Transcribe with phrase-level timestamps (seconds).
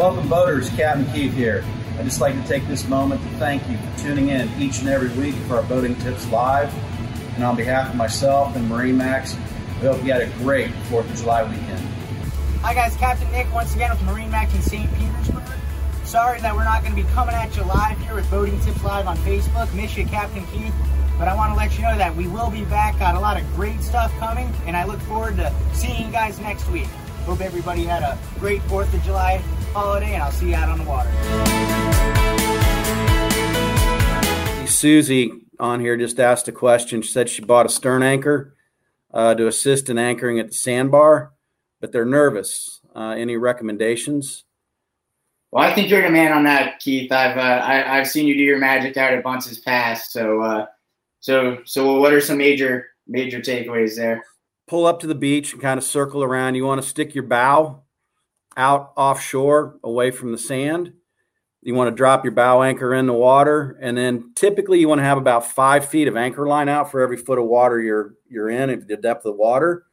[0.00, 0.70] Welcome, boaters.
[0.70, 1.62] Captain Keith here.
[1.98, 4.88] I'd just like to take this moment to thank you for tuning in each and
[4.88, 6.72] every week for our Boating Tips Live.
[7.34, 9.36] And on behalf of myself and Marine Max,
[9.78, 11.80] we hope you had a great 4th of July weekend.
[12.62, 12.96] Hi, guys.
[12.96, 14.90] Captain Nick once again with Marine Max in St.
[14.94, 15.42] Petersburg.
[16.04, 18.82] Sorry that we're not going to be coming at you live here with Boating Tips
[18.82, 19.70] Live on Facebook.
[19.74, 20.72] Miss you, Captain Keith.
[21.18, 22.98] But I want to let you know that we will be back.
[22.98, 26.38] Got a lot of great stuff coming, and I look forward to seeing you guys
[26.38, 26.88] next week.
[27.24, 29.36] Hope everybody had a great 4th of July
[29.72, 31.10] holiday, and I'll see you out on the water.
[34.66, 37.02] Susie on here just asked a question.
[37.02, 38.56] She said she bought a stern anchor
[39.12, 41.32] uh, to assist in anchoring at the sandbar,
[41.80, 42.80] but they're nervous.
[42.94, 44.44] Uh, any recommendations?
[45.50, 47.10] Well, I think you're the man on that, Keith.
[47.10, 50.12] I've uh, I, have seen you do your magic out at Bunce's Pass.
[50.12, 50.66] So, uh,
[51.18, 54.24] so, so, what are some major major takeaways there?
[54.70, 56.54] Pull up to the beach and kind of circle around.
[56.54, 57.82] You want to stick your bow
[58.56, 60.92] out offshore, away from the sand.
[61.60, 65.00] You want to drop your bow anchor in the water, and then typically you want
[65.00, 68.14] to have about five feet of anchor line out for every foot of water you're
[68.28, 69.86] you're in, if the depth of the water.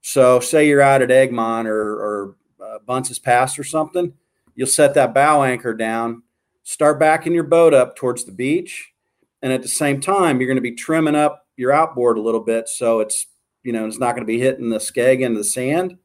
[0.00, 4.14] So, say you're out at Egmont or, or uh, Bunce's Pass or something
[4.58, 6.20] you'll set that bow anchor down,
[6.64, 8.92] start backing your boat up towards the beach,
[9.40, 12.40] and at the same time, you're going to be trimming up your outboard a little
[12.40, 13.26] bit so it's
[13.68, 15.98] you know it's not going to be hitting the skeg into the sand.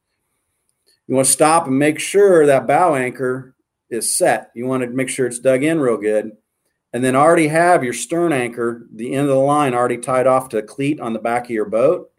[1.07, 3.55] You want to stop and make sure that bow anchor
[3.89, 4.51] is set.
[4.53, 6.33] You want to make sure it's dug in real good.
[6.91, 10.49] And then already have your stern anchor, the end of the line already tied off
[10.49, 12.11] to a cleat on the back of your boat.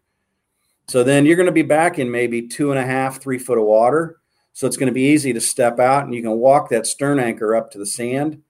[0.87, 3.59] So then you're going to be back in maybe two and a half, three foot
[3.59, 4.17] of water.
[4.53, 7.19] So it's going to be easy to step out and you can walk that stern
[7.19, 8.41] anchor up to the sand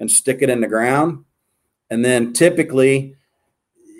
[0.00, 1.26] and stick it in the ground.
[1.90, 3.14] And then typically,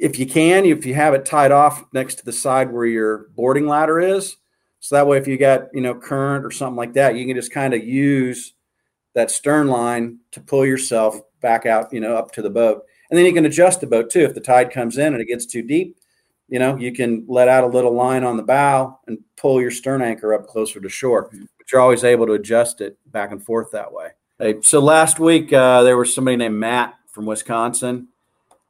[0.00, 3.28] if you can, if you have it tied off next to the side where your
[3.36, 4.36] boarding ladder is,
[4.80, 7.36] so that way if you got, you know, current or something like that, you can
[7.36, 8.54] just kind of use
[9.14, 12.84] that stern line to pull yourself back out, you know, up to the boat.
[13.10, 14.20] And then you can adjust the boat too.
[14.20, 15.98] If the tide comes in and it gets too deep,
[16.48, 19.70] you know, you can let out a little line on the bow and pull your
[19.70, 21.28] stern anchor up closer to shore.
[21.30, 24.08] But you're always able to adjust it back and forth that way.
[24.39, 28.08] Hey, so last week uh, there was somebody named Matt from Wisconsin.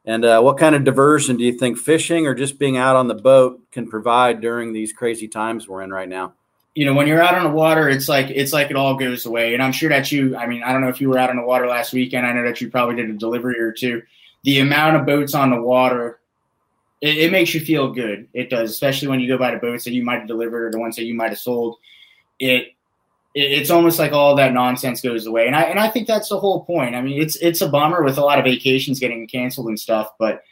[0.04, 3.08] And uh, what kind of diversion do you think fishing or just being out on
[3.08, 6.34] the boat can provide during these crazy times we're in right now?
[6.74, 9.26] You know, when you're out on the water, it's like it's like it all goes
[9.26, 9.54] away.
[9.54, 11.36] And I'm sure that you, I mean, I don't know if you were out on
[11.36, 12.26] the water last weekend.
[12.26, 14.02] I know that you probably did a delivery or two.
[14.44, 16.20] The amount of boats on the water
[17.00, 18.28] it, it, makes you feel good.
[18.32, 20.70] It does, especially when you go by the boats that you might have delivered or
[20.70, 21.76] the ones that you might have sold.
[22.38, 22.74] It,
[23.34, 26.40] it's almost like all that nonsense goes away, and I and I think that's the
[26.40, 26.94] whole point.
[26.94, 30.10] I mean, it's it's a bummer with a lot of vacations getting canceled and stuff,
[30.18, 30.42] but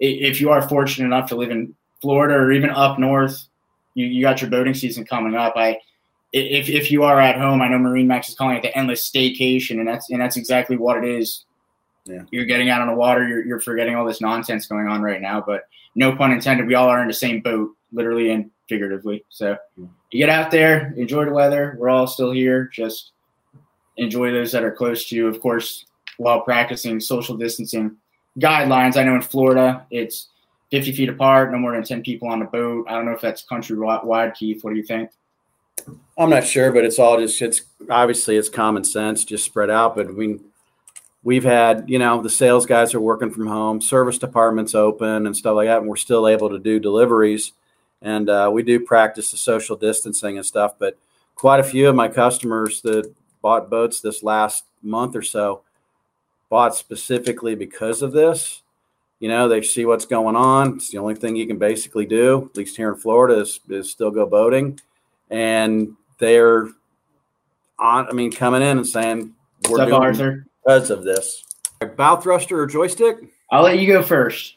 [0.00, 3.48] if you are fortunate enough to live in Florida or even up north,
[3.94, 5.54] you, you got your boating season coming up.
[5.56, 5.78] I
[6.32, 9.08] if if you are at home, I know Marine Max is calling it the endless
[9.08, 11.44] staycation, and that's and that's exactly what it is.
[12.04, 12.22] Yeah.
[12.30, 15.20] You're getting out on the water, you're, you're forgetting all this nonsense going on right
[15.20, 15.64] now, but
[15.98, 19.24] no pun intended, we all are in the same boat, literally and figuratively.
[19.30, 21.76] So you get out there, enjoy the weather.
[21.76, 22.70] We're all still here.
[22.72, 23.10] Just
[23.96, 25.86] enjoy those that are close to you, of course,
[26.18, 27.96] while practicing social distancing
[28.38, 28.96] guidelines.
[28.96, 30.28] I know in Florida, it's
[30.70, 32.86] 50 feet apart, no more than 10 people on the boat.
[32.88, 34.62] I don't know if that's countrywide, Keith.
[34.62, 35.10] What do you think?
[36.16, 39.96] I'm not sure, but it's all just, it's obviously it's common sense, just spread out.
[39.96, 40.44] But I mean,
[41.22, 45.36] we've had you know the sales guys are working from home service departments open and
[45.36, 47.52] stuff like that and we're still able to do deliveries.
[48.00, 50.98] And uh, we do practice the social distancing and stuff but
[51.34, 53.12] quite a few of my customers that
[53.42, 55.62] bought boats this last month or so
[56.48, 58.62] bought specifically because of this.
[59.20, 60.74] You know they see what's going on.
[60.74, 63.90] It's the only thing you can basically do at least here in florida is, is
[63.90, 64.78] still go boating.
[65.30, 66.68] And they're
[67.80, 69.32] on i mean coming in and saying
[69.68, 70.47] we're What's up, Arthur?
[70.68, 71.44] Because of this.
[71.96, 73.16] Bow thruster or joystick?
[73.50, 74.56] I'll let you go first.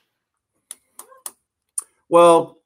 [2.10, 2.58] Well,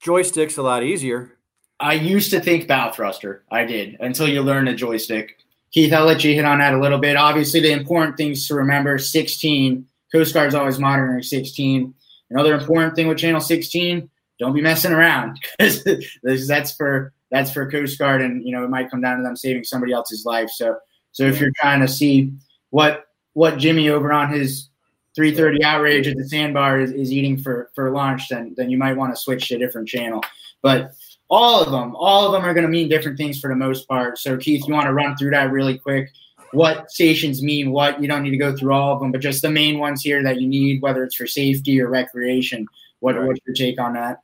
[0.00, 1.38] joystick's a lot easier.
[1.80, 3.44] I used to think bow thruster.
[3.50, 5.38] I did until you learn the joystick.
[5.70, 7.16] Keith, I'll let you hit on that a little bit.
[7.16, 9.86] Obviously, the important things to remember 16.
[10.12, 11.94] Coast Guard's always monitoring 16.
[12.30, 17.70] Another important thing with channel 16, don't be messing around because that's for that's for
[17.70, 20.50] Coast Guard, and you know it might come down to them saving somebody else's life.
[20.50, 20.76] So
[21.12, 22.32] so if you're trying to see
[22.70, 24.68] what what Jimmy over on his
[25.16, 28.96] 3:30 outrage at the sandbar is, is eating for for lunch, then then you might
[28.96, 30.22] want to switch to a different channel.
[30.62, 30.92] But
[31.30, 33.86] all of them, all of them are going to mean different things for the most
[33.86, 34.18] part.
[34.18, 36.08] So Keith, you want to run through that really quick?
[36.52, 38.00] What stations mean what?
[38.00, 40.22] You don't need to go through all of them, but just the main ones here
[40.22, 42.66] that you need, whether it's for safety or recreation.
[43.00, 43.26] What, right.
[43.26, 44.22] What's your take on that?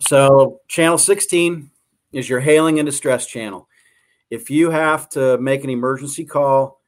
[0.00, 1.70] So channel 16
[2.12, 3.68] is your hailing and distress channel
[4.30, 6.80] If you have to make an emergency call,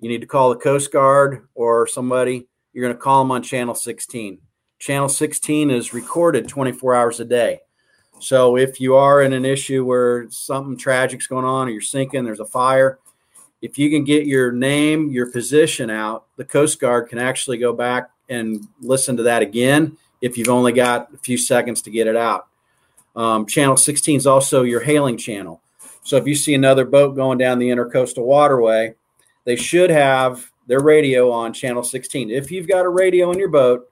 [0.00, 2.48] you need to call the Coast Guard or somebody.
[2.72, 4.38] You're going to call them on channel 16.
[4.78, 7.60] Channel 16 is recorded 24 hours a day.
[8.18, 12.24] So if you are in an issue where something tragic's going on or you're sinking,
[12.24, 12.98] there's a fire,
[13.62, 17.72] if you can get your name, your position out, the Coast Guard can actually go
[17.72, 22.06] back and listen to that again if you've only got a few seconds to get
[22.06, 22.48] it out.
[23.14, 25.62] Um, channel 16 is also your hailing channel.
[26.06, 28.94] So if you see another boat going down the intercoastal waterway,
[29.44, 32.30] they should have their radio on channel 16.
[32.30, 33.90] If you've got a radio in your boat,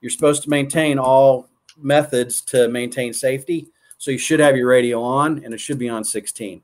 [0.00, 3.66] you're supposed to maintain all methods to maintain safety.
[3.98, 6.62] So you should have your radio on and it should be on 16.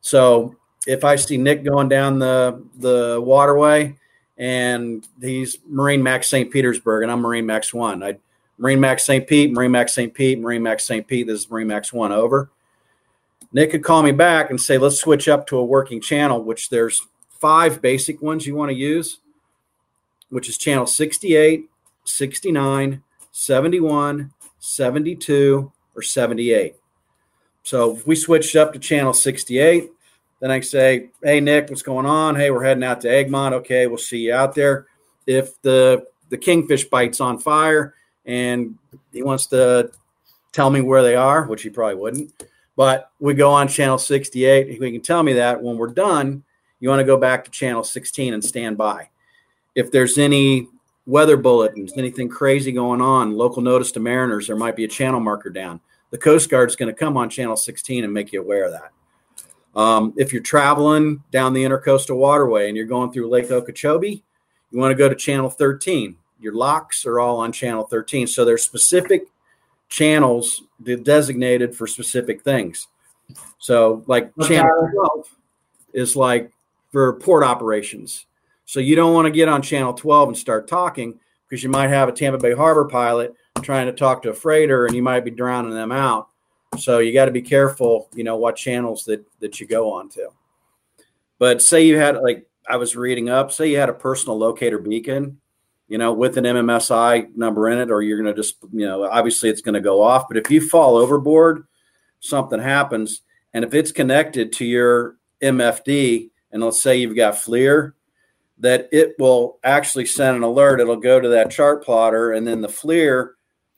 [0.00, 0.56] So
[0.88, 3.94] if I see Nick going down the the waterway
[4.36, 6.50] and he's Marine Max St.
[6.50, 8.18] Petersburg and I'm Marine Max One, I
[8.58, 9.28] Marine Max St.
[9.28, 10.12] Pete, Marine Max St.
[10.12, 11.06] Pete, Marine Max St.
[11.06, 11.28] Pete.
[11.28, 12.10] This is Marine Max One.
[12.10, 12.50] Over.
[13.52, 16.68] Nick could call me back and say, let's switch up to a working channel, which
[16.68, 19.18] there's five basic ones you want to use,
[20.28, 21.68] which is channel 68,
[22.04, 23.02] 69,
[23.32, 26.76] 71, 72, or 78.
[27.62, 29.90] So if we switched up to channel 68,
[30.40, 32.36] then I say, hey, Nick, what's going on?
[32.36, 33.54] Hey, we're heading out to Egmont.
[33.56, 34.86] Okay, we'll see you out there.
[35.26, 38.76] If the, the kingfish bite's on fire and
[39.12, 39.90] he wants to
[40.52, 42.32] tell me where they are, which he probably wouldn't,
[42.78, 44.68] but we go on channel 68.
[44.68, 46.44] He can tell me that when we're done,
[46.78, 49.08] you want to go back to channel 16 and stand by.
[49.74, 50.68] If there's any
[51.04, 55.18] weather bulletins, anything crazy going on, local notice to mariners, there might be a channel
[55.18, 55.80] marker down.
[56.10, 58.70] The Coast Guard is going to come on channel 16 and make you aware of
[58.70, 58.92] that.
[59.74, 64.22] Um, if you're traveling down the intercoastal waterway and you're going through Lake Okeechobee,
[64.70, 66.16] you want to go to channel 13.
[66.38, 68.28] Your locks are all on channel 13.
[68.28, 69.22] So there's specific
[69.88, 70.62] channels
[71.02, 72.88] designated for specific things.
[73.58, 74.56] So, like okay.
[74.56, 75.36] channel 12
[75.92, 76.50] is like
[76.90, 78.26] for port operations.
[78.64, 81.18] So you don't want to get on channel 12 and start talking
[81.48, 84.86] because you might have a Tampa Bay Harbor pilot trying to talk to a freighter
[84.86, 86.28] and you might be drowning them out.
[86.76, 90.10] So you got to be careful, you know, what channels that that you go on
[90.10, 90.28] to.
[91.38, 94.78] But say you had like I was reading up, say you had a personal locator
[94.78, 95.40] beacon,
[95.88, 99.04] you know, with an MMSI number in it, or you're going to just, you know,
[99.04, 100.28] obviously it's going to go off.
[100.28, 101.66] But if you fall overboard,
[102.20, 107.92] something happens, and if it's connected to your MFD, and let's say you've got FLIR,
[108.58, 110.80] that it will actually send an alert.
[110.80, 113.30] It'll go to that chart plotter, and then the FLIR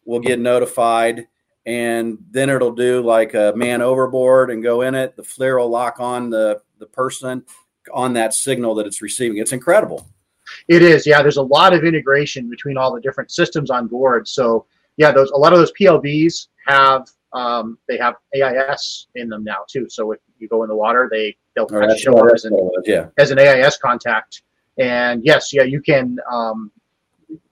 [0.04, 1.28] will get notified,
[1.66, 5.16] and then it'll do like a man overboard and go in it.
[5.16, 7.44] The FLIR will lock on the the person
[7.92, 9.38] on that signal that it's receiving.
[9.38, 10.08] It's incredible.
[10.70, 11.20] It is, yeah.
[11.20, 14.28] There's a lot of integration between all the different systems on board.
[14.28, 19.42] So yeah, those a lot of those PLBs have um, they have AIS in them
[19.42, 19.88] now too.
[19.88, 22.44] So if you go in the water, they they'll oh, kind of show up as
[22.44, 23.08] an yeah.
[23.18, 24.42] as an AIS contact.
[24.78, 26.70] And yes, yeah, you can um,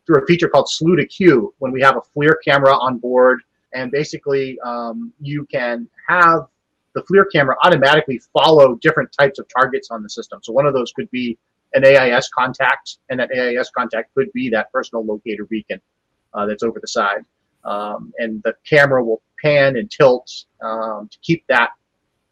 [0.06, 3.42] through a feature called slew to cue when we have a FLIR camera on board,
[3.74, 6.46] and basically um, you can have
[6.94, 10.38] the FLIR camera automatically follow different types of targets on the system.
[10.40, 11.36] So one of those could be
[11.74, 15.80] an AIS contact, and that AIS contact could be that personal locator beacon
[16.34, 17.24] uh, that's over the side.
[17.64, 20.30] Um, and the camera will pan and tilt
[20.62, 21.70] um, to keep that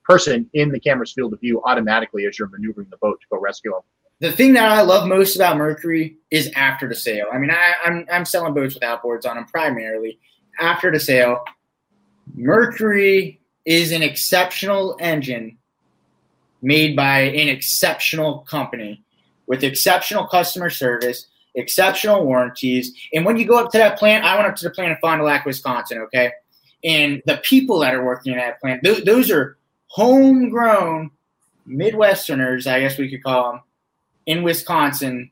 [0.04, 3.40] person in the camera's field of view automatically as you're maneuvering the boat to go
[3.40, 3.80] rescue them.
[4.20, 7.26] The thing that I love most about Mercury is after the sale.
[7.32, 10.18] I mean, I, I'm I'm selling boats with outboards on them primarily.
[10.58, 11.44] After the sale,
[12.34, 15.58] Mercury is an exceptional engine
[16.62, 19.04] made by an exceptional company
[19.46, 22.92] with exceptional customer service, exceptional warranties.
[23.12, 24.98] And when you go up to that plant, I went up to the plant in
[24.98, 26.32] Fond du Lac, Wisconsin, okay?
[26.84, 29.56] And the people that are working in that plant, th- those are
[29.88, 31.10] homegrown
[31.68, 33.60] Midwesterners, I guess we could call them,
[34.26, 35.30] in Wisconsin.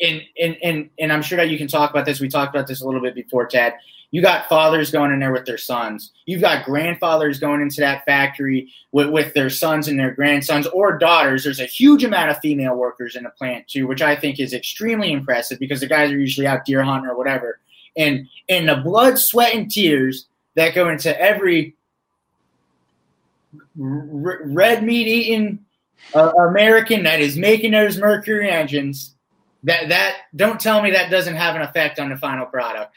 [0.00, 2.20] And, and, and, and I'm sure that you can talk about this.
[2.20, 3.74] We talked about this a little bit before, Tad.
[4.10, 6.12] You got fathers going in there with their sons.
[6.26, 10.98] You've got grandfathers going into that factory with, with their sons and their grandsons or
[10.98, 11.44] daughters.
[11.44, 14.52] There's a huge amount of female workers in the plant too, which I think is
[14.52, 17.60] extremely impressive because the guys are usually out deer hunting or whatever.
[17.96, 21.76] And and the blood, sweat, and tears that go into every
[23.80, 25.64] r- red meat eating
[26.14, 29.14] uh, American that is making those Mercury engines.
[29.64, 32.96] That that don't tell me that doesn't have an effect on the final product.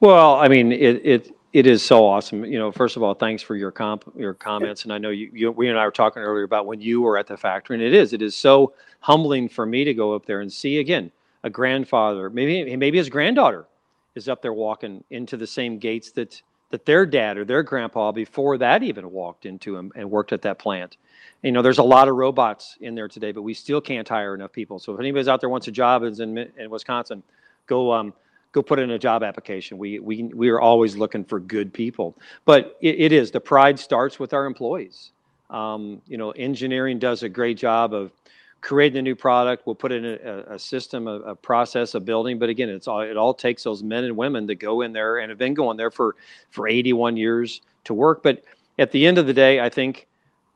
[0.00, 2.44] Well, I mean, it it it is so awesome.
[2.44, 5.30] You know, first of all, thanks for your comp your comments, and I know you,
[5.32, 7.82] you we and I were talking earlier about when you were at the factory, and
[7.82, 11.10] it is it is so humbling for me to go up there and see again
[11.44, 13.66] a grandfather, maybe maybe his granddaughter
[14.14, 18.10] is up there walking into the same gates that that their dad or their grandpa
[18.10, 20.96] before that even walked into and, and worked at that plant.
[21.42, 24.34] You know, there's a lot of robots in there today, but we still can't hire
[24.34, 24.78] enough people.
[24.78, 27.22] So if anybody's out there wants a job in, in Wisconsin,
[27.66, 28.14] go um,
[28.54, 29.76] go put in a job application.
[29.76, 32.16] We we we are always looking for good people.
[32.46, 35.10] But it, it is the pride starts with our employees.
[35.50, 38.12] Um, you know, engineering does a great job of
[38.60, 39.66] creating a new product.
[39.66, 42.38] We'll put in a, a system, a, a, process, a building.
[42.38, 45.18] But again, it's all it all takes those men and women to go in there
[45.18, 46.14] and have been going there for
[46.50, 48.22] for 81 years to work.
[48.22, 48.44] But
[48.78, 50.06] at the end of the day, I think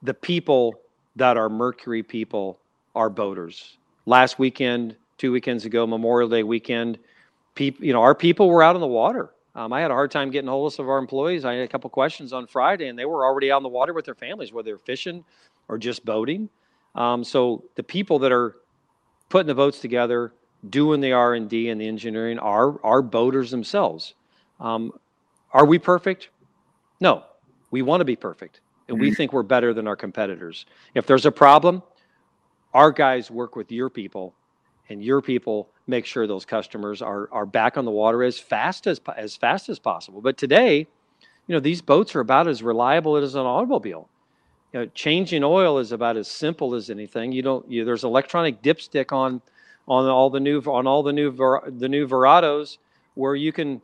[0.03, 0.81] the people
[1.17, 2.61] that are Mercury people
[2.95, 3.77] are boaters.
[4.07, 6.99] Last weekend, two weekends ago, Memorial Day weekend,
[7.59, 9.31] people, you know, our people were out on the water.
[9.57, 11.45] Um, I had a hard time getting hold of some of our employees.
[11.45, 13.93] I had a couple questions on Friday, and they were already out on the water
[13.93, 15.25] with their families, whether they're fishing
[15.67, 16.49] or just boating.
[16.95, 18.55] Um, so the people that are
[19.29, 20.33] putting the boats together,
[20.71, 24.15] doing the R and D and the engineering are are boaters themselves.
[24.61, 24.93] Um,
[25.53, 26.31] are we perfect?
[27.01, 27.25] No,
[27.73, 29.17] we want to be perfect, and we mm-hmm.
[29.17, 30.67] think we're better than our competitors.
[30.95, 31.83] If there's a problem,
[32.73, 34.35] our guys work with your people,
[34.89, 38.87] and your people make sure those customers are are back on the water as fast
[38.87, 40.21] as as fast as possible.
[40.21, 40.87] But today,
[41.47, 44.09] you know, these boats are about as reliable as an automobile
[44.73, 47.33] you know, changing oil is about as simple as anything.
[47.33, 47.71] You don't.
[47.71, 49.41] You, there's electronic dipstick on
[49.87, 52.79] on all the new on all the new the new Verados
[53.15, 53.81] where you can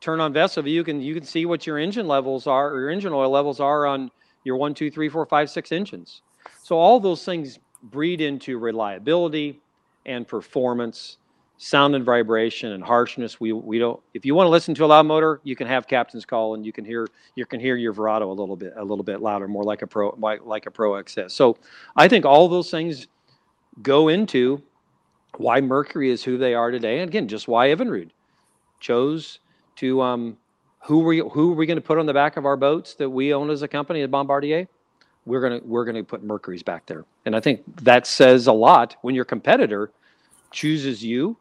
[0.00, 0.70] turn on VesselView.
[0.70, 3.58] You can you can see what your engine levels are or your engine oil levels
[3.58, 4.10] are on
[4.44, 6.22] your one, two, three, four, five, six engines.
[6.62, 9.60] So all those things breed into reliability
[10.06, 11.18] and performance
[11.58, 13.38] sound and vibration and harshness.
[13.38, 14.00] We we don't.
[14.14, 16.64] If you want to listen to a loud motor, you can have captain's call, and
[16.64, 19.46] you can hear you can hear your Verado a little bit a little bit louder,
[19.46, 21.32] more like a pro like a Pro XS.
[21.32, 21.58] So
[21.96, 23.08] I think all those things
[23.82, 24.62] go into
[25.36, 28.10] why Mercury is who they are today, and again, just why Evinrude
[28.80, 29.40] chose
[29.76, 30.00] to.
[30.00, 30.38] Um,
[30.84, 33.10] who you, who are we going to put on the back of our boats that
[33.10, 34.68] we own as a company at Bombardier?
[35.26, 38.96] We're gonna we're gonna put Mercury's back there, and I think that says a lot
[39.02, 39.90] when your competitor
[40.50, 41.36] chooses you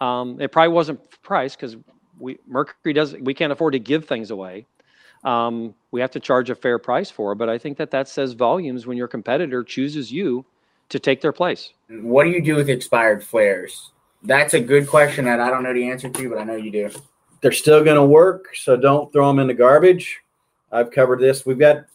[0.00, 1.76] um, it probably wasn't price because
[2.18, 3.24] we Mercury doesn't.
[3.24, 4.66] We can't afford to give things away.
[5.24, 7.36] Um, we have to charge a fair price for it.
[7.36, 10.44] But I think that that says volumes when your competitor chooses you
[10.88, 11.72] to take their place.
[11.88, 13.90] What do you do with expired flares?
[14.22, 16.70] That's a good question that I don't know the answer to, but I know you
[16.70, 16.90] do.
[17.40, 20.20] They're still going to work, so don't throw them in the garbage.
[20.72, 21.46] I've covered this.
[21.46, 21.86] We've got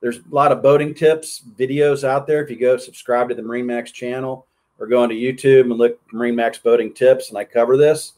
[0.00, 2.42] there's a lot of boating tips videos out there.
[2.42, 4.46] If you go subscribe to the Marine Max channel,
[4.80, 8.14] or go into YouTube and look Marine Max boating tips, and I cover this.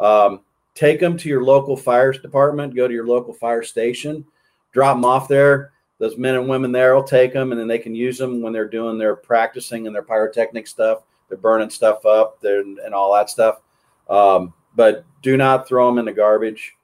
[0.00, 0.40] Um,
[0.74, 2.74] take them to your local fire department.
[2.74, 4.24] Go to your local fire station,
[4.72, 5.72] drop them off there.
[5.98, 8.52] Those men and women there will take them, and then they can use them when
[8.52, 11.02] they're doing their practicing and their pyrotechnic stuff.
[11.28, 13.60] They're burning stuff up and all that stuff.
[14.08, 16.74] Um, but do not throw them in the garbage.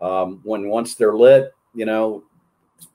[0.00, 2.24] Um, when once they're lit, you know,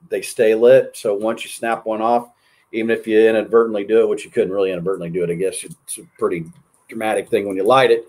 [0.10, 0.98] they stay lit.
[0.98, 2.30] So once you snap one off,
[2.72, 5.64] even if you inadvertently do it, which you couldn't really inadvertently do it, I guess
[5.64, 6.46] it's a pretty
[6.88, 8.06] dramatic thing when you light it.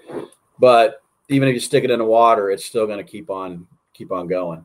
[0.59, 3.67] But even if you stick it in the water, it's still going to keep on
[3.93, 4.65] keep on going.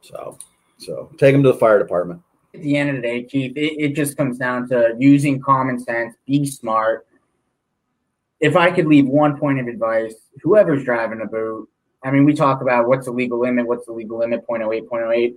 [0.00, 0.38] So,
[0.78, 2.22] so take them to the fire department.
[2.54, 5.78] At the end of the day, Keith, it, it just comes down to using common
[5.78, 7.06] sense, be smart.
[8.40, 11.68] If I could leave one point of advice, whoever's driving a boat,
[12.02, 15.36] I mean, we talk about what's the legal limit, what's the legal limit, 0.08, 0.08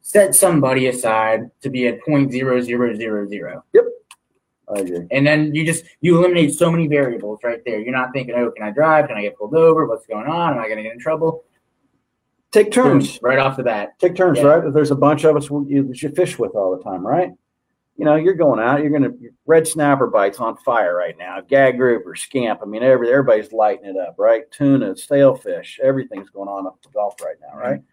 [0.00, 3.64] set somebody aside to be at point zero zero zero zero.
[3.74, 3.84] Yep.
[4.74, 5.06] I agree.
[5.10, 7.80] And then you just you eliminate so many variables right there.
[7.80, 9.08] You're not thinking, oh, can I drive?
[9.08, 9.86] Can I get pulled over?
[9.86, 10.54] What's going on?
[10.54, 11.44] Am I going to get in trouble?
[12.50, 13.98] Take turns right off the bat.
[13.98, 14.44] Take turns, yeah.
[14.44, 14.64] right?
[14.64, 17.30] If there's a bunch of us you, you fish with all the time, right?
[17.96, 18.80] You know, you're going out.
[18.80, 19.14] You're going to
[19.44, 21.40] red snapper bites on fire right now.
[21.40, 22.60] Gag grouper, scamp.
[22.62, 24.50] I mean, every, everybody's lighting it up, right?
[24.50, 27.80] Tuna, sailfish, everything's going on up the Gulf right now, right?
[27.80, 27.92] Mm-hmm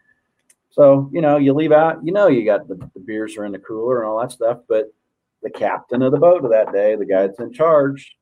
[0.76, 3.54] so, you know, you leave out, you know, you got the, the beers are in
[3.54, 4.94] the cooler and all that stuff, but
[5.42, 8.14] the captain of the boat of that day, the guy that's in charge,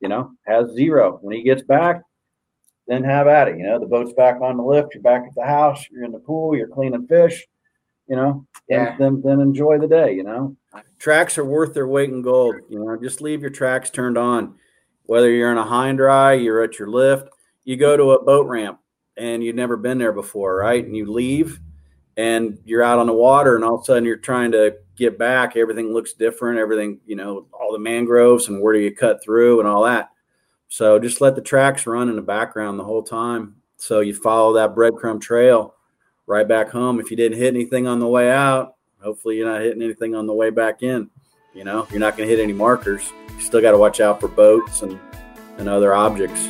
[0.00, 1.18] you know, has zero.
[1.20, 2.00] When he gets back,
[2.86, 3.58] then have at it.
[3.58, 6.12] You know, the boat's back on the lift, you're back at the house, you're in
[6.12, 7.46] the pool, you're cleaning fish,
[8.06, 8.96] you know, yeah.
[8.96, 10.56] then, then enjoy the day, you know.
[10.98, 12.56] Tracks are worth their weight in gold.
[12.70, 14.54] You know, just leave your tracks turned on.
[15.04, 17.28] Whether you're in a high and dry, you're at your lift,
[17.64, 18.78] you go to a boat ramp
[19.18, 20.82] and you've never been there before, right?
[20.82, 21.60] And you leave
[22.18, 25.16] and you're out on the water and all of a sudden you're trying to get
[25.16, 29.22] back everything looks different everything you know all the mangroves and where do you cut
[29.22, 30.10] through and all that.
[30.70, 33.56] So just let the tracks run in the background the whole time.
[33.78, 35.76] So you follow that breadcrumb trail
[36.26, 37.00] right back home.
[37.00, 40.26] If you didn't hit anything on the way out hopefully you're not hitting anything on
[40.26, 41.08] the way back in
[41.54, 43.12] you know you're not going to hit any markers.
[43.30, 44.98] You still got to watch out for boats and
[45.58, 46.48] and other objects